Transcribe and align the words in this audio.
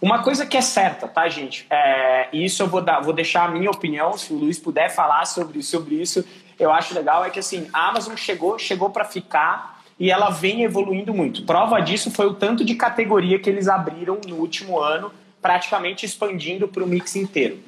Uma 0.00 0.22
coisa 0.22 0.46
que 0.46 0.56
é 0.56 0.62
certa, 0.62 1.06
tá, 1.06 1.28
gente? 1.28 1.66
É, 1.68 2.28
isso 2.32 2.62
eu 2.62 2.66
vou, 2.66 2.80
dar, 2.80 3.00
vou 3.00 3.12
deixar 3.12 3.44
a 3.44 3.48
minha 3.48 3.70
opinião, 3.70 4.16
se 4.16 4.32
o 4.32 4.36
Luiz 4.36 4.58
puder 4.58 4.88
falar 4.88 5.26
sobre, 5.26 5.62
sobre 5.62 5.96
isso, 5.96 6.24
eu 6.58 6.72
acho 6.72 6.94
legal, 6.94 7.24
é 7.24 7.30
que 7.30 7.38
assim, 7.38 7.68
a 7.72 7.88
Amazon 7.88 8.16
chegou, 8.16 8.58
chegou 8.58 8.90
para 8.90 9.04
ficar 9.04 9.82
e 9.98 10.10
ela 10.10 10.30
vem 10.30 10.62
evoluindo 10.62 11.12
muito. 11.12 11.44
Prova 11.44 11.80
disso 11.80 12.10
foi 12.10 12.26
o 12.26 12.34
tanto 12.34 12.64
de 12.64 12.74
categoria 12.74 13.38
que 13.38 13.50
eles 13.50 13.68
abriram 13.68 14.18
no 14.26 14.36
último 14.36 14.78
ano, 14.78 15.12
praticamente 15.42 16.06
expandindo 16.06 16.66
para 16.66 16.82
o 16.82 16.86
mix 16.86 17.14
inteiro. 17.16 17.58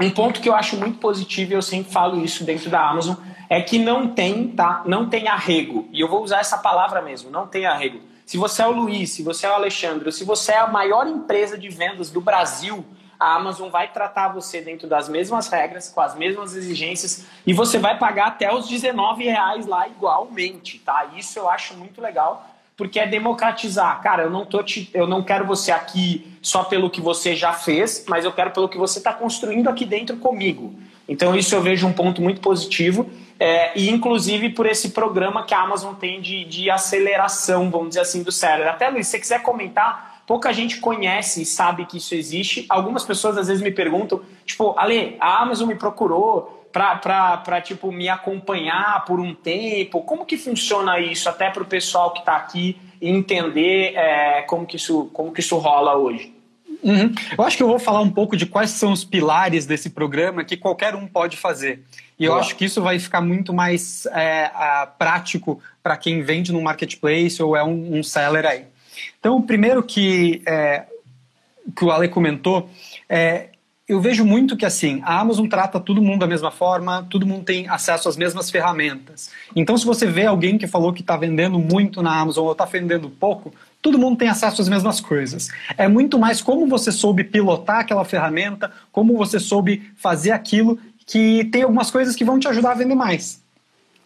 Um 0.00 0.10
ponto 0.10 0.40
que 0.40 0.48
eu 0.48 0.54
acho 0.54 0.76
muito 0.76 0.98
positivo, 0.98 1.52
e 1.52 1.54
eu 1.54 1.62
sempre 1.62 1.92
falo 1.92 2.24
isso 2.24 2.44
dentro 2.44 2.70
da 2.70 2.88
Amazon, 2.88 3.16
é 3.48 3.60
que 3.60 3.78
não 3.78 4.08
tem, 4.08 4.48
tá? 4.48 4.82
Não 4.86 5.08
tem 5.08 5.28
arrego. 5.28 5.88
E 5.92 6.00
eu 6.00 6.08
vou 6.08 6.22
usar 6.22 6.38
essa 6.38 6.58
palavra 6.58 7.02
mesmo, 7.02 7.30
não 7.30 7.46
tem 7.46 7.66
arrego. 7.66 8.00
Se 8.26 8.38
você 8.38 8.62
é 8.62 8.66
o 8.66 8.72
Luiz, 8.72 9.10
se 9.10 9.22
você 9.22 9.46
é 9.46 9.50
o 9.50 9.54
Alexandre, 9.54 10.10
se 10.10 10.24
você 10.24 10.52
é 10.52 10.58
a 10.58 10.66
maior 10.66 11.06
empresa 11.06 11.58
de 11.58 11.68
vendas 11.68 12.10
do 12.10 12.20
Brasil, 12.20 12.84
a 13.18 13.36
Amazon 13.36 13.68
vai 13.68 13.92
tratar 13.92 14.28
você 14.28 14.60
dentro 14.60 14.88
das 14.88 15.08
mesmas 15.08 15.48
regras, 15.48 15.88
com 15.88 16.00
as 16.00 16.14
mesmas 16.14 16.56
exigências, 16.56 17.26
e 17.46 17.52
você 17.52 17.78
vai 17.78 17.98
pagar 17.98 18.28
até 18.28 18.52
os 18.52 18.68
19 18.68 19.24
reais 19.24 19.66
lá 19.66 19.86
igualmente, 19.86 20.78
tá? 20.78 21.10
Isso 21.16 21.38
eu 21.38 21.48
acho 21.48 21.74
muito 21.74 22.00
legal, 22.00 22.48
porque 22.76 22.98
é 22.98 23.06
democratizar. 23.06 24.00
Cara, 24.02 24.24
eu 24.24 24.30
não, 24.30 24.44
tô 24.44 24.62
te, 24.62 24.90
eu 24.92 25.06
não 25.06 25.22
quero 25.22 25.46
você 25.46 25.70
aqui 25.70 26.36
só 26.42 26.64
pelo 26.64 26.90
que 26.90 27.00
você 27.00 27.36
já 27.36 27.52
fez, 27.52 28.04
mas 28.08 28.24
eu 28.24 28.32
quero 28.32 28.50
pelo 28.50 28.68
que 28.68 28.78
você 28.78 28.98
está 28.98 29.12
construindo 29.12 29.68
aqui 29.68 29.84
dentro 29.84 30.16
comigo. 30.16 30.74
Então, 31.08 31.36
isso 31.36 31.54
eu 31.54 31.62
vejo 31.62 31.86
um 31.86 31.92
ponto 31.92 32.22
muito 32.22 32.40
positivo. 32.40 33.08
É, 33.38 33.76
e 33.78 33.90
inclusive 33.90 34.50
por 34.50 34.66
esse 34.66 34.90
programa 34.90 35.44
que 35.44 35.54
a 35.54 35.60
Amazon 35.60 35.94
tem 35.94 36.20
de, 36.20 36.44
de 36.44 36.70
aceleração, 36.70 37.70
vamos 37.70 37.88
dizer 37.88 38.00
assim, 38.00 38.22
do 38.22 38.30
cérebro. 38.30 38.70
Até, 38.70 38.88
Luiz, 38.88 39.06
se 39.06 39.12
você 39.12 39.18
quiser 39.18 39.42
comentar, 39.42 40.22
pouca 40.26 40.52
gente 40.52 40.78
conhece 40.78 41.42
e 41.42 41.46
sabe 41.46 41.84
que 41.84 41.98
isso 41.98 42.14
existe. 42.14 42.64
Algumas 42.68 43.04
pessoas 43.04 43.36
às 43.36 43.48
vezes 43.48 43.62
me 43.62 43.72
perguntam, 43.72 44.20
tipo, 44.46 44.74
Ale, 44.78 45.16
a 45.20 45.42
Amazon 45.42 45.68
me 45.68 45.74
procurou 45.74 46.64
para 46.74 47.60
tipo, 47.62 47.92
me 47.92 48.08
acompanhar 48.08 49.04
por 49.04 49.20
um 49.20 49.32
tempo? 49.32 50.02
Como 50.02 50.26
que 50.26 50.36
funciona 50.36 50.98
isso, 50.98 51.28
até 51.28 51.48
para 51.48 51.62
o 51.62 51.66
pessoal 51.66 52.12
que 52.12 52.18
está 52.18 52.34
aqui 52.34 52.76
entender 53.00 53.94
é, 53.94 54.42
como, 54.42 54.66
que 54.66 54.76
isso, 54.76 55.08
como 55.12 55.32
que 55.32 55.40
isso 55.40 55.56
rola 55.56 55.96
hoje? 55.96 56.33
Uhum. 56.84 57.14
Eu 57.36 57.44
acho 57.44 57.56
que 57.56 57.62
eu 57.62 57.66
vou 57.66 57.78
falar 57.78 58.02
um 58.02 58.10
pouco 58.10 58.36
de 58.36 58.44
quais 58.44 58.70
são 58.70 58.92
os 58.92 59.02
pilares 59.04 59.64
desse 59.64 59.88
programa 59.88 60.44
que 60.44 60.54
qualquer 60.54 60.94
um 60.94 61.06
pode 61.06 61.36
fazer. 61.36 61.82
E 62.18 62.26
eu 62.26 62.34
acho 62.36 62.54
que 62.54 62.66
isso 62.66 62.80
vai 62.80 62.98
ficar 62.98 63.20
muito 63.20 63.52
mais 63.52 64.06
é, 64.06 64.50
prático 64.98 65.60
para 65.82 65.96
quem 65.96 66.22
vende 66.22 66.52
no 66.52 66.62
marketplace 66.62 67.42
ou 67.42 67.56
é 67.56 67.64
um, 67.64 67.98
um, 67.98 68.02
seller 68.02 68.46
aí. 68.46 68.64
Então, 69.18 69.36
o 69.36 69.42
primeiro 69.42 69.82
que, 69.82 70.42
é, 70.46 70.84
que 71.74 71.84
o 71.84 71.90
Ale 71.90 72.08
comentou 72.08 72.70
é 73.08 73.48
eu 73.86 74.00
vejo 74.00 74.24
muito 74.24 74.56
que 74.56 74.64
assim, 74.64 75.02
a 75.04 75.20
Amazon 75.20 75.46
trata 75.46 75.78
todo 75.78 76.00
mundo 76.00 76.20
da 76.20 76.26
mesma 76.26 76.50
forma, 76.50 77.06
todo 77.10 77.26
mundo 77.26 77.44
tem 77.44 77.68
acesso 77.68 78.08
às 78.08 78.16
mesmas 78.16 78.50
ferramentas. 78.50 79.30
Então, 79.54 79.76
se 79.76 79.84
você 79.84 80.06
vê 80.06 80.24
alguém 80.24 80.56
que 80.56 80.66
falou 80.66 80.92
que 80.92 81.02
está 81.02 81.16
vendendo 81.16 81.58
muito 81.58 82.02
na 82.02 82.18
Amazon 82.18 82.46
ou 82.46 82.52
está 82.52 82.64
vendendo 82.64 83.10
pouco, 83.10 83.52
todo 83.82 83.98
mundo 83.98 84.16
tem 84.16 84.28
acesso 84.28 84.62
às 84.62 84.68
mesmas 84.70 85.00
coisas. 85.00 85.48
É 85.76 85.86
muito 85.86 86.18
mais 86.18 86.40
como 86.40 86.66
você 86.66 86.90
soube 86.90 87.24
pilotar 87.24 87.80
aquela 87.80 88.04
ferramenta, 88.06 88.72
como 88.90 89.18
você 89.18 89.38
soube 89.38 89.92
fazer 89.96 90.30
aquilo, 90.30 90.78
que 91.04 91.44
tem 91.52 91.62
algumas 91.62 91.90
coisas 91.90 92.16
que 92.16 92.24
vão 92.24 92.38
te 92.38 92.48
ajudar 92.48 92.70
a 92.70 92.76
vender 92.76 92.94
mais. 92.94 93.42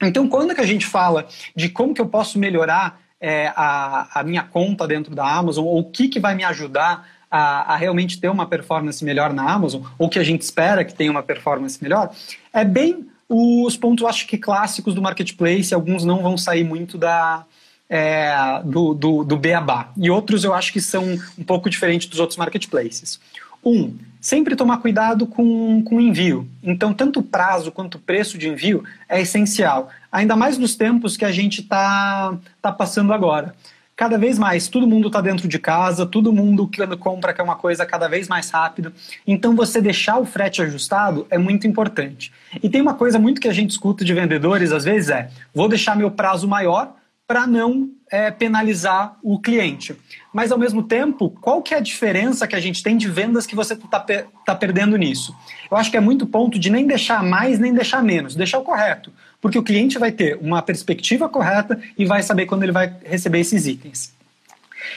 Então, 0.02 0.28
quando 0.28 0.56
que 0.56 0.60
a 0.60 0.66
gente 0.66 0.86
fala 0.86 1.28
de 1.54 1.68
como 1.68 1.94
que 1.94 2.00
eu 2.00 2.08
posso 2.08 2.36
melhorar 2.36 3.00
é, 3.20 3.52
a, 3.54 4.20
a 4.20 4.22
minha 4.24 4.42
conta 4.42 4.88
dentro 4.88 5.14
da 5.14 5.24
Amazon, 5.24 5.64
ou 5.64 5.80
o 5.80 5.84
que, 5.84 6.08
que 6.08 6.18
vai 6.18 6.34
me 6.34 6.42
ajudar 6.42 7.06
a, 7.30 7.74
a, 7.74 7.76
realmente 7.76 8.20
ter 8.20 8.28
uma 8.28 8.46
performance 8.46 9.04
melhor 9.04 9.32
na 9.32 9.50
Amazon, 9.50 9.82
ou 9.98 10.08
que 10.08 10.18
a 10.18 10.24
gente 10.24 10.42
espera 10.42 10.84
que 10.84 10.94
tenha 10.94 11.10
uma 11.10 11.22
performance 11.22 11.82
melhor, 11.82 12.10
é 12.52 12.64
bem 12.64 13.06
os 13.28 13.76
pontos, 13.76 14.04
acho 14.06 14.26
que 14.26 14.38
clássicos 14.38 14.94
do 14.94 15.02
marketplace, 15.02 15.75
alguns 15.75 16.04
não 16.04 16.22
vão 16.22 16.38
sair 16.38 16.64
muito 16.64 16.97
da, 16.97 17.44
é, 17.88 18.60
do, 18.64 18.94
do, 18.94 19.25
do 19.25 19.36
Beabá, 19.36 19.91
e 19.97 20.10
outros 20.10 20.44
eu 20.44 20.54
acho 20.54 20.72
que 20.72 20.80
são 20.80 21.04
um 21.38 21.44
pouco 21.44 21.69
diferentes 21.69 22.08
dos 22.08 22.20
outros 22.20 22.38
marketplaces. 22.38 23.20
Um, 23.64 23.97
sempre 24.20 24.54
tomar 24.54 24.78
cuidado 24.78 25.26
com, 25.26 25.82
com 25.82 25.97
o 25.97 26.00
envio. 26.00 26.48
Então, 26.62 26.94
tanto 26.94 27.20
o 27.20 27.22
prazo 27.22 27.72
quanto 27.72 27.97
o 27.97 27.98
preço 27.98 28.38
de 28.38 28.48
envio 28.48 28.84
é 29.08 29.20
essencial, 29.20 29.91
ainda 30.12 30.36
mais 30.36 30.56
nos 30.56 30.76
tempos 30.76 31.16
que 31.16 31.24
a 31.24 31.32
gente 31.32 31.60
está 31.60 32.38
tá 32.62 32.72
passando 32.72 33.12
agora 33.12 33.54
cada 33.98 34.16
vez 34.16 34.38
mais 34.38 34.69
todo 34.69 34.86
mundo 34.86 35.09
está 35.09 35.20
dentro 35.20 35.48
de 35.48 35.59
casa, 35.59 36.06
todo 36.06 36.32
mundo 36.32 36.70
compra 37.00 37.34
quer 37.34 37.42
uma 37.42 37.56
coisa 37.56 37.84
cada 37.84 38.06
vez 38.06 38.28
mais 38.28 38.48
rápida. 38.48 38.92
Então 39.26 39.56
você 39.56 39.81
deixar 39.81 40.19
o 40.20 40.25
frete 40.25 40.62
ajustado 40.62 41.26
é 41.28 41.36
muito 41.36 41.66
importante. 41.66 42.32
E 42.62 42.70
tem 42.70 42.81
uma 42.81 42.94
coisa 42.94 43.19
muito 43.19 43.41
que 43.41 43.48
a 43.48 43.53
gente 43.53 43.70
escuta 43.70 44.04
de 44.04 44.14
vendedores 44.14 44.70
às 44.70 44.84
vezes 44.84 45.10
é: 45.10 45.31
vou 45.53 45.69
deixar 45.69 45.97
meu 45.97 46.12
prazo 46.12 46.47
maior 46.47 46.94
para 47.26 47.44
não 47.44 47.91
é, 48.09 48.31
penalizar 48.31 49.16
o 49.20 49.41
cliente. 49.41 49.97
Mas 50.32 50.53
ao 50.53 50.59
mesmo 50.59 50.84
tempo, 50.84 51.30
qual 51.41 51.60
que 51.60 51.75
é 51.75 51.78
a 51.78 51.80
diferença 51.80 52.47
que 52.47 52.54
a 52.54 52.60
gente 52.60 52.82
tem 52.84 52.97
de 52.97 53.09
vendas 53.10 53.47
que 53.47 53.56
você 53.56 53.75
está 53.75 54.06
tá 54.47 54.54
perdendo 54.54 54.97
nisso? 54.97 55.34
Eu 55.69 55.76
acho 55.76 55.91
que 55.91 55.97
é 55.97 56.00
muito 56.00 56.25
ponto 56.25 56.56
de 56.56 56.70
nem 56.70 56.86
deixar 56.86 57.25
mais 57.25 57.59
nem 57.59 57.75
deixar 57.75 58.03
menos, 58.04 58.36
deixar 58.36 58.60
o 58.60 58.62
correto 58.62 59.12
porque 59.41 59.59
o 59.59 59.62
cliente 59.62 59.99
vai 59.99 60.12
ter 60.12 60.38
uma 60.41 60.62
perspectiva 60.62 61.28
correta 61.28 61.81
e 61.97 62.04
vai 62.04 62.22
saber 62.22 62.47
quando 62.47 62.62
ele 62.62 62.72
vai 62.72 62.94
receber 63.04 63.41
esses 63.41 63.66
itens. 63.66 64.12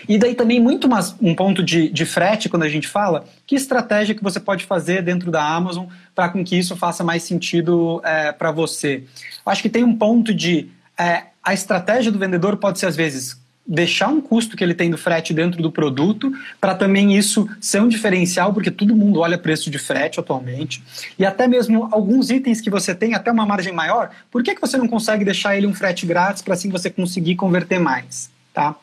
E 0.07 0.17
daí 0.17 0.35
também 0.35 0.59
muito 0.59 0.87
mais 0.87 1.15
um 1.21 1.35
ponto 1.35 1.61
de, 1.63 1.89
de 1.89 2.05
frete 2.05 2.49
quando 2.49 2.63
a 2.63 2.69
gente 2.69 2.87
fala, 2.87 3.25
que 3.45 3.55
estratégia 3.55 4.15
que 4.15 4.23
você 4.23 4.39
pode 4.39 4.65
fazer 4.65 5.01
dentro 5.01 5.31
da 5.31 5.43
Amazon 5.43 5.85
para 6.15 6.29
com 6.29 6.43
que 6.43 6.55
isso 6.55 6.75
faça 6.75 7.03
mais 7.03 7.23
sentido 7.23 8.01
é, 8.03 8.31
para 8.31 8.51
você. 8.51 9.03
Acho 9.45 9.61
que 9.61 9.69
tem 9.69 9.83
um 9.83 9.95
ponto 9.95 10.33
de 10.33 10.69
é, 10.97 11.23
a 11.43 11.53
estratégia 11.53 12.11
do 12.11 12.19
vendedor 12.19 12.57
pode 12.57 12.79
ser 12.79 12.85
às 12.85 12.95
vezes 12.95 13.40
deixar 13.65 14.07
um 14.07 14.19
custo 14.19 14.57
que 14.57 14.63
ele 14.63 14.73
tem 14.73 14.89
do 14.89 14.97
frete 14.97 15.33
dentro 15.33 15.61
do 15.61 15.71
produto, 15.71 16.31
para 16.59 16.75
também 16.75 17.15
isso 17.15 17.47
ser 17.59 17.81
um 17.81 17.87
diferencial, 17.87 18.53
porque 18.53 18.71
todo 18.71 18.95
mundo 18.95 19.19
olha 19.19 19.37
preço 19.37 19.69
de 19.69 19.77
frete 19.77 20.19
atualmente, 20.19 20.83
e 21.17 21.25
até 21.25 21.47
mesmo 21.47 21.87
alguns 21.91 22.29
itens 22.29 22.59
que 22.59 22.69
você 22.69 22.93
tem 22.93 23.13
até 23.13 23.31
uma 23.31 23.45
margem 23.45 23.73
maior, 23.73 24.09
por 24.29 24.43
que, 24.43 24.55
que 24.55 24.61
você 24.61 24.77
não 24.77 24.87
consegue 24.87 25.23
deixar 25.23 25.55
ele 25.55 25.67
um 25.67 25.73
frete 25.73 26.05
grátis 26.05 26.41
para 26.41 26.53
assim 26.53 26.69
você 26.69 26.89
conseguir 26.89 27.35
converter 27.35 27.79
mais, 27.79 28.29
tá? 28.53 28.75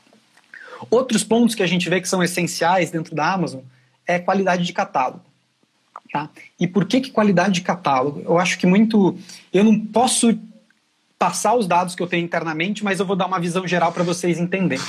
Outros 0.91 1.25
pontos 1.25 1.55
que 1.55 1.63
a 1.63 1.67
gente 1.67 1.89
vê 1.91 2.01
que 2.01 2.09
são 2.09 2.23
essenciais 2.23 2.91
dentro 2.91 3.15
da 3.15 3.33
Amazon 3.33 3.61
é 4.07 4.19
qualidade 4.19 4.65
de 4.65 4.73
catálogo. 4.73 5.23
Tá? 6.13 6.31
E 6.59 6.67
por 6.67 6.87
que, 6.87 7.03
que 7.03 7.11
qualidade 7.11 7.55
de 7.55 7.61
catálogo? 7.61 8.23
Eu 8.25 8.39
acho 8.39 8.59
que 8.59 8.67
muito. 8.67 9.19
Eu 9.53 9.63
não 9.63 9.79
posso 9.79 10.39
passar 11.19 11.55
os 11.57 11.67
dados 11.67 11.95
que 11.95 12.03
eu 12.03 12.07
tenho 12.07 12.25
internamente, 12.25 12.85
mas 12.85 13.01
eu 13.01 13.07
vou 13.07 13.17
dar 13.17 13.27
uma 13.27 13.41
visão 13.41 13.67
geral 13.67 13.93
para 13.93 14.05
vocês 14.05 14.39
entenderem. 14.39 14.85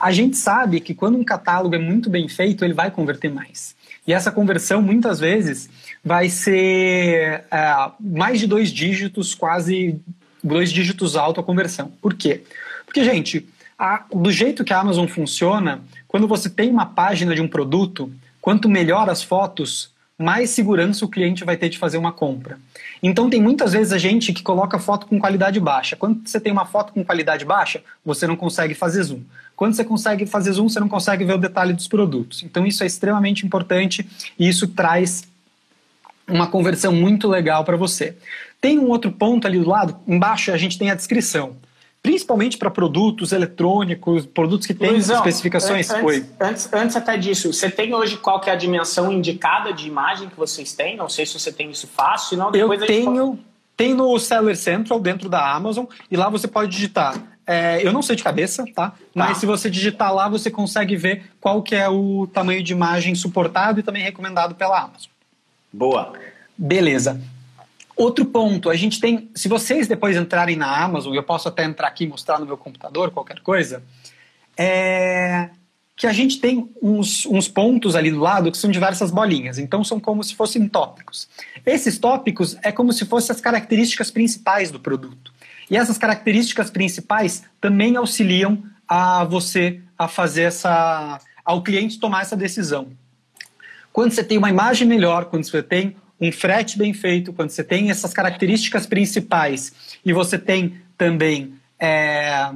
A 0.00 0.10
gente 0.10 0.36
sabe 0.36 0.80
que 0.80 0.94
quando 0.94 1.18
um 1.18 1.24
catálogo 1.24 1.74
é 1.74 1.78
muito 1.78 2.08
bem 2.08 2.28
feito, 2.28 2.64
ele 2.64 2.72
vai 2.72 2.90
converter 2.90 3.30
mais. 3.30 3.76
E 4.06 4.12
essa 4.12 4.30
conversão, 4.30 4.80
muitas 4.80 5.18
vezes, 5.18 5.68
vai 6.02 6.28
ser 6.28 7.44
é, 7.50 7.90
mais 8.00 8.40
de 8.40 8.46
dois 8.46 8.70
dígitos, 8.70 9.34
quase 9.34 10.00
dois 10.42 10.72
dígitos 10.72 11.16
alto 11.16 11.40
a 11.40 11.44
conversão. 11.44 11.92
Por 12.00 12.14
quê? 12.14 12.44
Porque, 12.86 13.04
gente, 13.04 13.46
a, 13.78 14.04
do 14.14 14.30
jeito 14.30 14.64
que 14.64 14.72
a 14.72 14.80
Amazon 14.80 15.06
funciona, 15.06 15.82
quando 16.06 16.28
você 16.28 16.48
tem 16.48 16.70
uma 16.70 16.86
página 16.86 17.34
de 17.34 17.42
um 17.42 17.48
produto, 17.48 18.10
quanto 18.40 18.68
melhor 18.68 19.10
as 19.10 19.22
fotos, 19.22 19.90
mais 20.18 20.50
segurança 20.50 21.04
o 21.04 21.08
cliente 21.08 21.44
vai 21.44 21.56
ter 21.56 21.68
de 21.68 21.78
fazer 21.78 21.98
uma 21.98 22.10
compra. 22.10 22.58
Então 23.02 23.28
tem 23.28 23.40
muitas 23.40 23.72
vezes 23.72 23.92
a 23.92 23.98
gente 23.98 24.32
que 24.32 24.42
coloca 24.42 24.78
foto 24.78 25.06
com 25.06 25.18
qualidade 25.18 25.60
baixa. 25.60 25.94
Quando 25.94 26.26
você 26.26 26.40
tem 26.40 26.52
uma 26.52 26.64
foto 26.64 26.92
com 26.92 27.04
qualidade 27.04 27.44
baixa, 27.44 27.82
você 28.04 28.26
não 28.26 28.36
consegue 28.36 28.74
fazer 28.74 29.02
zoom. 29.02 29.20
Quando 29.54 29.74
você 29.74 29.84
consegue 29.84 30.24
fazer 30.24 30.52
zoom, 30.52 30.68
você 30.68 30.80
não 30.80 30.88
consegue 30.88 31.24
ver 31.24 31.34
o 31.34 31.38
detalhe 31.38 31.74
dos 31.74 31.86
produtos. 31.86 32.42
Então 32.42 32.66
isso 32.66 32.82
é 32.82 32.86
extremamente 32.86 33.44
importante 33.44 34.08
e 34.38 34.48
isso 34.48 34.68
traz 34.68 35.24
uma 36.26 36.46
conversão 36.46 36.92
muito 36.92 37.28
legal 37.28 37.64
para 37.64 37.76
você. 37.76 38.16
Tem 38.60 38.78
um 38.78 38.88
outro 38.88 39.12
ponto 39.12 39.46
ali 39.46 39.58
do 39.58 39.68
lado, 39.68 39.96
embaixo 40.08 40.50
a 40.50 40.56
gente 40.56 40.78
tem 40.78 40.90
a 40.90 40.94
descrição 40.94 41.56
principalmente 42.02 42.56
para 42.56 42.70
produtos 42.70 43.32
eletrônicos, 43.32 44.26
produtos 44.26 44.66
que 44.66 44.74
têm 44.74 44.90
Luizão, 44.90 45.16
especificações. 45.16 45.90
Antes, 45.90 46.30
antes, 46.40 46.72
antes, 46.72 46.96
até 46.96 47.16
disso, 47.16 47.52
você 47.52 47.68
tem 47.68 47.94
hoje 47.94 48.16
qual 48.16 48.40
que 48.40 48.48
é 48.48 48.52
a 48.52 48.56
dimensão 48.56 49.12
indicada 49.12 49.72
de 49.72 49.88
imagem 49.88 50.28
que 50.28 50.36
vocês 50.36 50.72
têm? 50.72 50.96
Não 50.96 51.08
sei 51.08 51.26
se 51.26 51.38
você 51.38 51.52
tem 51.52 51.70
isso 51.70 51.86
fácil, 51.88 52.30
senão 52.30 52.50
depois 52.50 52.80
Eu 52.80 52.86
tenho, 52.86 53.26
pode... 53.28 53.40
tem 53.76 53.94
no 53.94 54.18
Seller 54.18 54.56
Central 54.56 55.00
dentro 55.00 55.28
da 55.28 55.52
Amazon 55.52 55.86
e 56.10 56.16
lá 56.16 56.28
você 56.28 56.46
pode 56.46 56.70
digitar. 56.70 57.20
É, 57.46 57.86
eu 57.86 57.92
não 57.92 58.02
sei 58.02 58.16
de 58.16 58.24
cabeça, 58.24 58.64
tá? 58.74 58.90
tá? 58.90 58.96
Mas 59.14 59.38
se 59.38 59.46
você 59.46 59.70
digitar 59.70 60.12
lá, 60.12 60.28
você 60.28 60.50
consegue 60.50 60.96
ver 60.96 61.30
qual 61.40 61.62
que 61.62 61.76
é 61.76 61.88
o 61.88 62.28
tamanho 62.32 62.62
de 62.62 62.72
imagem 62.72 63.14
suportado 63.14 63.78
e 63.78 63.82
também 63.82 64.02
recomendado 64.02 64.54
pela 64.54 64.80
Amazon. 64.80 65.10
Boa. 65.72 66.12
Beleza. 66.58 67.20
Outro 67.96 68.26
ponto, 68.26 68.68
a 68.68 68.76
gente 68.76 69.00
tem, 69.00 69.30
se 69.34 69.48
vocês 69.48 69.88
depois 69.88 70.16
entrarem 70.16 70.54
na 70.54 70.84
Amazon, 70.84 71.14
eu 71.14 71.22
posso 71.22 71.48
até 71.48 71.64
entrar 71.64 71.88
aqui 71.88 72.04
e 72.04 72.08
mostrar 72.08 72.38
no 72.38 72.44
meu 72.44 72.56
computador 72.58 73.10
qualquer 73.10 73.40
coisa, 73.40 73.82
é, 74.54 75.48
que 75.96 76.06
a 76.06 76.12
gente 76.12 76.38
tem 76.38 76.70
uns, 76.82 77.24
uns 77.24 77.48
pontos 77.48 77.96
ali 77.96 78.10
do 78.10 78.20
lado 78.20 78.52
que 78.52 78.58
são 78.58 78.70
diversas 78.70 79.10
bolinhas, 79.10 79.58
então 79.58 79.82
são 79.82 79.98
como 79.98 80.22
se 80.22 80.34
fossem 80.34 80.68
tópicos. 80.68 81.26
Esses 81.64 81.98
tópicos 81.98 82.54
é 82.62 82.70
como 82.70 82.92
se 82.92 83.06
fossem 83.06 83.34
as 83.34 83.40
características 83.40 84.10
principais 84.10 84.70
do 84.70 84.78
produto. 84.78 85.32
E 85.70 85.76
essas 85.76 85.96
características 85.96 86.70
principais 86.70 87.44
também 87.60 87.96
auxiliam 87.96 88.62
a 88.86 89.24
você 89.24 89.80
a 89.98 90.06
fazer 90.06 90.42
essa. 90.42 91.18
ao 91.42 91.62
cliente 91.62 91.98
tomar 91.98 92.22
essa 92.22 92.36
decisão. 92.36 92.88
Quando 93.90 94.12
você 94.12 94.22
tem 94.22 94.36
uma 94.36 94.50
imagem 94.50 94.86
melhor, 94.86 95.24
quando 95.24 95.44
você 95.44 95.62
tem 95.62 95.96
um 96.20 96.32
frete 96.32 96.78
bem 96.78 96.92
feito, 96.92 97.32
quando 97.32 97.50
você 97.50 97.62
tem 97.62 97.90
essas 97.90 98.12
características 98.12 98.86
principais 98.86 99.72
e 100.04 100.12
você 100.12 100.38
tem 100.38 100.80
também 100.96 101.54
é, 101.78 102.50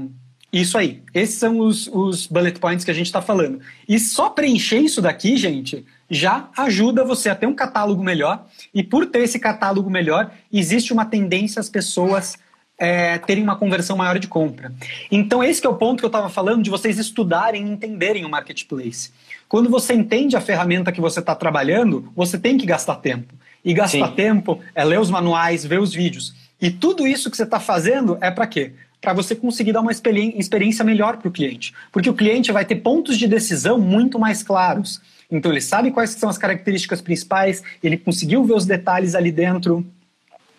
isso 0.53 0.77
aí. 0.77 1.03
Esses 1.15 1.37
são 1.37 1.59
os, 1.59 1.87
os 1.89 2.27
bullet 2.27 2.59
points 2.59 2.85
que 2.85 2.91
a 2.91 2.95
gente 2.95 3.07
está 3.07 3.23
falando. 3.23 3.61
E 3.89 3.99
só 3.99 4.31
preencher 4.31 4.79
isso 4.79 5.01
daqui, 5.01 5.37
gente, 5.37 5.85
já 6.11 6.49
ajuda 6.57 7.05
você 7.05 7.29
a 7.29 7.35
ter 7.35 7.47
um 7.47 7.55
catálogo 7.55 8.03
melhor. 8.03 8.47
E 8.75 8.83
por 8.83 9.07
ter 9.07 9.21
esse 9.21 9.39
catálogo 9.39 9.89
melhor, 9.89 10.33
existe 10.53 10.93
uma 10.93 11.05
tendência 11.05 11.61
às 11.61 11.69
pessoas 11.69 12.37
é, 12.77 13.19
terem 13.19 13.45
uma 13.45 13.57
conversão 13.57 13.97
maior 13.97 14.19
de 14.19 14.27
compra. 14.27 14.73
Então, 15.13 15.45
esse 15.45 15.65
é 15.65 15.69
o 15.69 15.75
ponto 15.75 15.99
que 15.99 16.05
eu 16.05 16.09
estava 16.09 16.31
falando 16.31 16.63
de 16.63 16.71
vocês 16.71 16.99
estudarem 16.99 17.67
e 17.67 17.71
entenderem 17.71 18.25
o 18.25 18.29
marketplace. 18.29 19.13
Quando 19.47 19.69
você 19.69 19.93
entende 19.93 20.35
a 20.35 20.41
ferramenta 20.41 20.91
que 20.91 21.01
você 21.01 21.21
está 21.21 21.35
trabalhando, 21.35 22.11
você 22.17 22.39
tem 22.39 22.57
que 22.57 22.65
gastar 22.65 22.97
tempo. 22.97 23.35
E 23.65 23.73
gastar 23.75 24.09
Sim. 24.09 24.15
tempo 24.15 24.61
é 24.75 24.85
ler 24.85 25.01
os 25.01 25.11
manuais, 25.11 25.65
ver 25.65 25.81
os 25.81 25.93
vídeos. 25.93 26.35
E 26.61 26.71
tudo 26.71 27.07
isso 27.07 27.31
que 27.31 27.37
você 27.37 27.45
está 27.45 27.61
fazendo 27.61 28.19
é 28.21 28.31
para 28.31 28.47
quê? 28.47 28.73
Para 29.01 29.13
você 29.13 29.35
conseguir 29.35 29.73
dar 29.73 29.81
uma 29.81 29.93
experiência 29.93 30.85
melhor 30.85 31.17
para 31.17 31.29
o 31.29 31.31
cliente. 31.31 31.73
Porque 31.91 32.11
o 32.11 32.15
cliente 32.15 32.53
vai 32.53 32.65
ter 32.65 32.77
pontos 32.77 33.17
de 33.17 33.27
decisão 33.27 33.79
muito 33.79 34.19
mais 34.19 34.43
claros. 34.43 35.01
Então 35.31 35.51
ele 35.51 35.61
sabe 35.61 35.91
quais 35.91 36.11
são 36.11 36.29
as 36.29 36.37
características 36.37 37.01
principais, 37.01 37.63
ele 37.83 37.97
conseguiu 37.97 38.45
ver 38.45 38.55
os 38.55 38.67
detalhes 38.67 39.15
ali 39.15 39.33
dentro. 39.33 39.87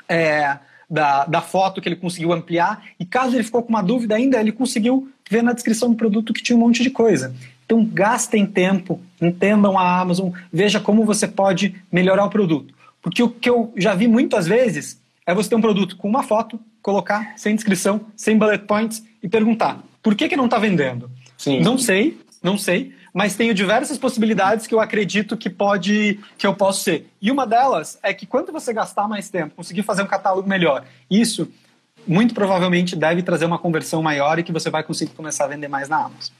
É, 0.07 0.57
da, 0.91 1.23
da 1.23 1.39
foto 1.39 1.79
que 1.79 1.87
ele 1.87 1.95
conseguiu 1.95 2.33
ampliar. 2.33 2.83
E 2.99 3.05
caso 3.05 3.33
ele 3.33 3.45
ficou 3.45 3.63
com 3.63 3.69
uma 3.69 3.81
dúvida 3.81 4.15
ainda, 4.15 4.37
ele 4.41 4.51
conseguiu 4.51 5.09
ver 5.29 5.41
na 5.41 5.53
descrição 5.53 5.89
do 5.89 5.95
produto 5.95 6.33
que 6.33 6.43
tinha 6.43 6.57
um 6.57 6.59
monte 6.59 6.83
de 6.83 6.89
coisa. 6.89 7.33
Então 7.65 7.85
gastem 7.85 8.45
tempo, 8.45 8.99
entendam 9.21 9.79
a 9.79 10.01
Amazon, 10.01 10.31
veja 10.51 10.81
como 10.81 11.05
você 11.05 11.25
pode 11.25 11.73
melhorar 11.89 12.25
o 12.25 12.29
produto. 12.29 12.73
Porque 13.01 13.23
o 13.23 13.29
que 13.29 13.49
eu 13.49 13.73
já 13.75 13.95
vi 13.95 14.07
muitas 14.07 14.47
vezes 14.47 15.01
é 15.25 15.33
você 15.33 15.49
ter 15.49 15.55
um 15.55 15.61
produto 15.61 15.97
com 15.97 16.07
uma 16.07 16.23
foto, 16.23 16.59
colocar 16.81 17.33
sem 17.37 17.55
descrição, 17.55 18.01
sem 18.15 18.37
bullet 18.37 18.65
points 18.65 19.03
e 19.21 19.29
perguntar 19.29 19.81
por 20.01 20.15
que, 20.15 20.27
que 20.27 20.35
não 20.35 20.45
está 20.45 20.57
vendendo? 20.57 21.09
Sim. 21.37 21.59
Não 21.61 21.77
sei, 21.77 22.17
não 22.41 22.57
sei 22.57 22.93
mas 23.13 23.35
tenho 23.35 23.53
diversas 23.53 23.97
possibilidades 23.97 24.65
que 24.65 24.73
eu 24.73 24.79
acredito 24.79 25.35
que 25.35 25.49
pode 25.49 26.19
que 26.37 26.47
eu 26.47 26.55
posso 26.55 26.83
ser. 26.83 27.11
E 27.21 27.29
uma 27.29 27.45
delas 27.45 27.99
é 28.01 28.13
que 28.13 28.25
quando 28.25 28.51
você 28.51 28.73
gastar 28.73 29.07
mais 29.07 29.29
tempo, 29.29 29.55
conseguir 29.55 29.83
fazer 29.83 30.03
um 30.03 30.07
catálogo 30.07 30.47
melhor, 30.47 30.85
isso 31.09 31.51
muito 32.07 32.33
provavelmente 32.33 32.95
deve 32.95 33.21
trazer 33.21 33.45
uma 33.45 33.59
conversão 33.59 34.01
maior 34.01 34.39
e 34.39 34.43
que 34.43 34.51
você 34.51 34.69
vai 34.69 34.83
conseguir 34.83 35.13
começar 35.13 35.45
a 35.45 35.47
vender 35.47 35.67
mais 35.67 35.89
na 35.89 35.97
Amazon. 35.97 36.33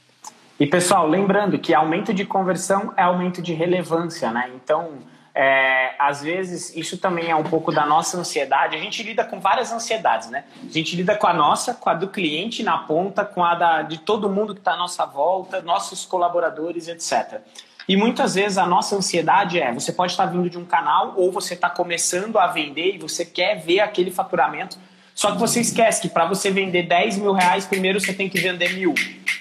E 0.58 0.66
pessoal, 0.66 1.08
lembrando 1.08 1.58
que 1.58 1.74
aumento 1.74 2.12
de 2.12 2.24
conversão 2.24 2.92
é 2.96 3.02
aumento 3.02 3.42
de 3.42 3.52
relevância, 3.52 4.30
né? 4.30 4.50
Então, 4.54 4.94
é, 5.34 5.94
às 5.98 6.22
vezes, 6.22 6.76
isso 6.76 6.98
também 6.98 7.30
é 7.30 7.36
um 7.36 7.42
pouco 7.42 7.72
da 7.72 7.86
nossa 7.86 8.18
ansiedade. 8.18 8.76
A 8.76 8.78
gente 8.78 9.02
lida 9.02 9.24
com 9.24 9.40
várias 9.40 9.72
ansiedades, 9.72 10.28
né? 10.28 10.44
A 10.62 10.70
gente 10.70 10.94
lida 10.94 11.16
com 11.16 11.26
a 11.26 11.32
nossa, 11.32 11.72
com 11.72 11.88
a 11.88 11.94
do 11.94 12.08
cliente 12.08 12.62
na 12.62 12.78
ponta, 12.78 13.24
com 13.24 13.42
a 13.42 13.54
da, 13.54 13.82
de 13.82 13.98
todo 13.98 14.28
mundo 14.28 14.52
que 14.54 14.60
está 14.60 14.72
à 14.72 14.76
nossa 14.76 15.06
volta, 15.06 15.62
nossos 15.62 16.04
colaboradores, 16.04 16.86
etc. 16.86 17.40
E 17.88 17.96
muitas 17.96 18.34
vezes 18.34 18.58
a 18.58 18.66
nossa 18.66 18.94
ansiedade 18.94 19.58
é: 19.58 19.72
você 19.72 19.92
pode 19.92 20.12
estar 20.12 20.26
vindo 20.26 20.50
de 20.50 20.58
um 20.58 20.66
canal 20.66 21.14
ou 21.16 21.32
você 21.32 21.54
está 21.54 21.70
começando 21.70 22.38
a 22.38 22.46
vender 22.46 22.94
e 22.94 22.98
você 22.98 23.24
quer 23.24 23.56
ver 23.56 23.80
aquele 23.80 24.10
faturamento. 24.10 24.78
Só 25.14 25.32
que 25.32 25.38
você 25.38 25.60
esquece 25.60 26.00
que 26.00 26.08
para 26.08 26.24
você 26.24 26.50
vender 26.50 26.84
10 26.84 27.18
mil 27.18 27.32
reais, 27.32 27.66
primeiro 27.66 28.00
você 28.00 28.12
tem 28.12 28.28
que 28.28 28.40
vender 28.40 28.74
mil. 28.74 28.94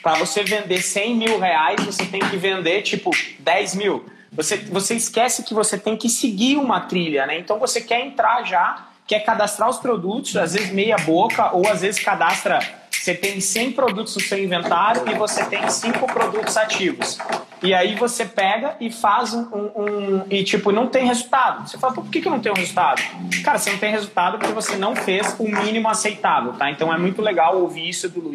Para 0.04 0.16
você 0.16 0.44
vender 0.44 0.82
100 0.82 1.16
mil 1.16 1.40
reais, 1.40 1.86
você 1.86 2.06
tem 2.06 2.20
que 2.20 2.36
vender 2.36 2.82
tipo 2.82 3.12
10 3.40 3.76
mil. 3.76 4.06
Você, 4.32 4.58
você 4.58 4.96
esquece 4.96 5.44
que 5.44 5.54
você 5.54 5.78
tem 5.78 5.98
que 5.98 6.08
seguir 6.08 6.56
uma 6.56 6.80
trilha, 6.82 7.26
né? 7.26 7.38
Então 7.38 7.60
você 7.60 7.82
quer 7.82 8.00
entrar 8.06 8.44
já, 8.44 8.88
quer 9.06 9.20
cadastrar 9.20 9.70
os 9.70 9.78
produtos, 9.78 10.38
às 10.38 10.54
vezes 10.54 10.72
meia 10.72 10.96
boca, 10.98 11.54
ou 11.54 11.68
às 11.68 11.82
vezes 11.82 12.02
cadastra. 12.02 12.60
Você 12.90 13.14
tem 13.16 13.42
100 13.42 13.72
produtos 13.72 14.16
no 14.16 14.22
seu 14.22 14.38
inventário 14.42 15.04
e 15.10 15.16
você 15.16 15.44
tem 15.46 15.68
5 15.68 16.06
produtos 16.06 16.56
ativos. 16.56 17.18
E 17.64 17.74
aí 17.74 17.96
você 17.96 18.26
pega 18.26 18.76
e 18.80 18.92
faz 18.92 19.34
um, 19.34 19.42
um, 19.52 20.26
E 20.30 20.44
tipo, 20.44 20.72
não 20.72 20.88
tem 20.88 21.06
resultado. 21.06 21.68
Você 21.68 21.78
fala, 21.78 21.94
por 21.94 22.06
que, 22.06 22.22
que 22.22 22.30
não 22.30 22.40
tem 22.40 22.52
um 22.52 22.56
resultado? 22.56 23.02
Cara, 23.44 23.58
você 23.58 23.72
não 23.72 23.80
tem 23.80 23.92
resultado 23.92 24.38
porque 24.38 24.54
você 24.54 24.78
não 24.78 24.96
fez 24.96 25.36
o 25.40 25.44
mínimo 25.44 25.90
aceitável, 25.90 26.54
tá? 26.54 26.72
Então 26.72 26.94
é 26.94 26.98
muito 26.98 27.22
legal 27.22 27.60
ouvir 27.60 27.90
isso 27.90 28.08
do 28.08 28.20
Luiz. 28.20 28.30